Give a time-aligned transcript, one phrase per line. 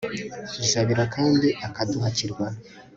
[0.69, 2.45] jabiro kandi akaduhakirwa